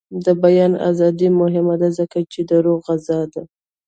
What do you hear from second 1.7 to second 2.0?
ده